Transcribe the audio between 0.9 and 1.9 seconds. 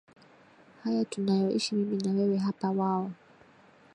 tunayoishi